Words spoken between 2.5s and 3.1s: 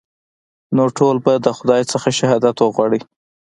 وغواړئ.